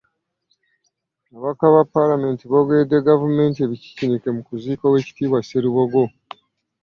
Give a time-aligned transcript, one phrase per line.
[1.27, 6.03] Ababaka ba Paalamenti boogeredde gavumenti ebikikinike mu kuziika oweekitiibwa Sserubogo